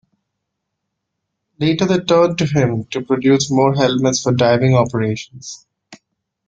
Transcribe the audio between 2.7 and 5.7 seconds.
to produce more helmets for diving operations.